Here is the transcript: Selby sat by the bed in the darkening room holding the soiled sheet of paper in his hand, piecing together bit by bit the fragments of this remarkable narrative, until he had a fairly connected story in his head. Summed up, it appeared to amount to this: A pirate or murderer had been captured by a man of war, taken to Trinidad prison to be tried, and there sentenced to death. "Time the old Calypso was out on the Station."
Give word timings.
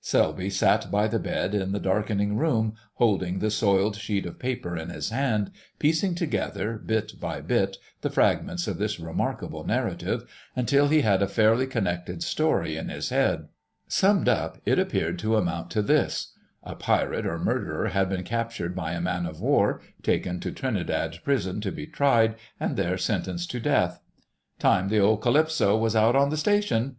Selby 0.00 0.48
sat 0.48 0.90
by 0.90 1.06
the 1.06 1.18
bed 1.18 1.54
in 1.54 1.72
the 1.72 1.78
darkening 1.78 2.38
room 2.38 2.72
holding 2.94 3.38
the 3.40 3.50
soiled 3.50 3.96
sheet 3.96 4.24
of 4.24 4.38
paper 4.38 4.78
in 4.78 4.88
his 4.88 5.10
hand, 5.10 5.50
piecing 5.78 6.14
together 6.14 6.78
bit 6.78 7.20
by 7.20 7.38
bit 7.42 7.76
the 8.00 8.08
fragments 8.08 8.66
of 8.66 8.78
this 8.78 8.98
remarkable 8.98 9.62
narrative, 9.62 10.24
until 10.56 10.88
he 10.88 11.02
had 11.02 11.20
a 11.20 11.28
fairly 11.28 11.66
connected 11.66 12.22
story 12.22 12.78
in 12.78 12.88
his 12.88 13.10
head. 13.10 13.48
Summed 13.86 14.26
up, 14.26 14.56
it 14.64 14.78
appeared 14.78 15.18
to 15.18 15.36
amount 15.36 15.70
to 15.72 15.82
this: 15.82 16.32
A 16.62 16.74
pirate 16.74 17.26
or 17.26 17.38
murderer 17.38 17.88
had 17.88 18.08
been 18.08 18.24
captured 18.24 18.74
by 18.74 18.92
a 18.92 19.02
man 19.02 19.26
of 19.26 19.38
war, 19.42 19.82
taken 20.02 20.40
to 20.40 20.50
Trinidad 20.50 21.18
prison 21.24 21.60
to 21.60 21.70
be 21.70 21.86
tried, 21.86 22.36
and 22.58 22.78
there 22.78 22.96
sentenced 22.96 23.50
to 23.50 23.60
death. 23.60 24.00
"Time 24.58 24.88
the 24.88 24.98
old 25.00 25.20
Calypso 25.20 25.76
was 25.76 25.94
out 25.94 26.16
on 26.16 26.30
the 26.30 26.38
Station." 26.38 26.96